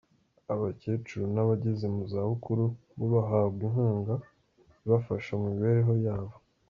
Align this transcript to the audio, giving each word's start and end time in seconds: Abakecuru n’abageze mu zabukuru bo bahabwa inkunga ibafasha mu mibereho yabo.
Abakecuru 0.53 1.23
n’abageze 1.33 1.85
mu 1.95 2.03
zabukuru 2.11 2.65
bo 2.97 3.05
bahabwa 3.15 3.61
inkunga 3.67 4.15
ibafasha 4.85 5.31
mu 5.41 5.45
mibereho 5.53 5.93
yabo. 6.05 6.35